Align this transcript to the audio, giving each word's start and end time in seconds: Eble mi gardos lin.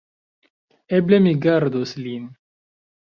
Eble 0.99 1.19
mi 1.25 1.33
gardos 1.45 1.93
lin. 2.07 2.25